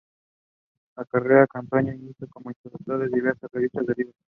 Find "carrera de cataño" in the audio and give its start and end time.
1.05-1.93